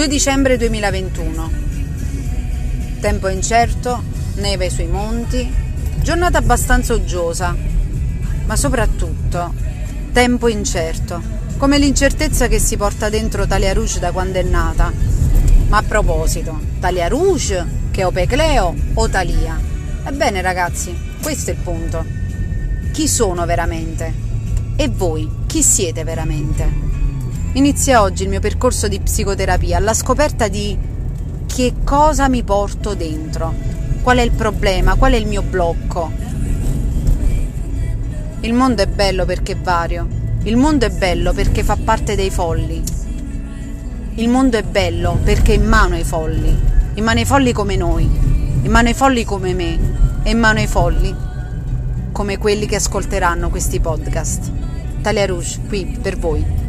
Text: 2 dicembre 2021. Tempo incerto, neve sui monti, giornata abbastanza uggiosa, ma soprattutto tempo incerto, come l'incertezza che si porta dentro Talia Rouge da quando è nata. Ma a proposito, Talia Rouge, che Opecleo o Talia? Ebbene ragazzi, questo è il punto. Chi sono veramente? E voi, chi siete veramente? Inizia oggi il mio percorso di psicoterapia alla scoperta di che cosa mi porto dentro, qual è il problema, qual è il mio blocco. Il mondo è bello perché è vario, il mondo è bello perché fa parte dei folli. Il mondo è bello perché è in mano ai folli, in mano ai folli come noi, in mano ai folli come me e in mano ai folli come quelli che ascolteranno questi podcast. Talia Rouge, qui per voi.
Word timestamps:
2 0.00 0.08
dicembre 0.08 0.56
2021. 0.56 1.50
Tempo 3.00 3.28
incerto, 3.28 4.02
neve 4.36 4.70
sui 4.70 4.86
monti, 4.86 5.46
giornata 6.00 6.38
abbastanza 6.38 6.94
uggiosa, 6.94 7.54
ma 8.46 8.56
soprattutto 8.56 9.52
tempo 10.10 10.48
incerto, 10.48 11.20
come 11.58 11.76
l'incertezza 11.76 12.48
che 12.48 12.58
si 12.58 12.78
porta 12.78 13.10
dentro 13.10 13.46
Talia 13.46 13.74
Rouge 13.74 13.98
da 13.98 14.10
quando 14.10 14.38
è 14.38 14.42
nata. 14.42 14.90
Ma 15.68 15.76
a 15.76 15.82
proposito, 15.82 16.58
Talia 16.80 17.06
Rouge, 17.06 17.66
che 17.90 18.02
Opecleo 18.02 18.74
o 18.94 19.08
Talia? 19.10 19.60
Ebbene 20.02 20.40
ragazzi, 20.40 20.96
questo 21.20 21.50
è 21.50 21.52
il 21.52 21.60
punto. 21.60 22.06
Chi 22.90 23.06
sono 23.06 23.44
veramente? 23.44 24.14
E 24.76 24.88
voi, 24.88 25.28
chi 25.44 25.62
siete 25.62 26.04
veramente? 26.04 26.89
Inizia 27.54 28.00
oggi 28.00 28.22
il 28.22 28.28
mio 28.28 28.38
percorso 28.38 28.86
di 28.86 29.00
psicoterapia 29.00 29.76
alla 29.76 29.92
scoperta 29.92 30.46
di 30.46 30.78
che 31.46 31.74
cosa 31.82 32.28
mi 32.28 32.44
porto 32.44 32.94
dentro, 32.94 33.52
qual 34.02 34.18
è 34.18 34.22
il 34.22 34.30
problema, 34.30 34.94
qual 34.94 35.14
è 35.14 35.16
il 35.16 35.26
mio 35.26 35.42
blocco. 35.42 36.12
Il 38.42 38.52
mondo 38.54 38.82
è 38.82 38.86
bello 38.86 39.24
perché 39.24 39.52
è 39.52 39.56
vario, 39.56 40.06
il 40.44 40.56
mondo 40.56 40.86
è 40.86 40.90
bello 40.90 41.32
perché 41.32 41.64
fa 41.64 41.76
parte 41.76 42.14
dei 42.14 42.30
folli. 42.30 42.80
Il 44.14 44.28
mondo 44.28 44.56
è 44.56 44.62
bello 44.62 45.18
perché 45.20 45.52
è 45.52 45.56
in 45.56 45.66
mano 45.66 45.96
ai 45.96 46.04
folli, 46.04 46.56
in 46.94 47.02
mano 47.02 47.18
ai 47.18 47.24
folli 47.24 47.52
come 47.52 47.74
noi, 47.74 48.04
in 48.62 48.70
mano 48.70 48.86
ai 48.86 48.94
folli 48.94 49.24
come 49.24 49.54
me 49.54 49.76
e 50.22 50.30
in 50.30 50.38
mano 50.38 50.60
ai 50.60 50.68
folli 50.68 51.12
come 52.12 52.38
quelli 52.38 52.66
che 52.66 52.76
ascolteranno 52.76 53.50
questi 53.50 53.80
podcast. 53.80 54.52
Talia 55.02 55.26
Rouge, 55.26 55.58
qui 55.66 55.98
per 56.00 56.16
voi. 56.16 56.60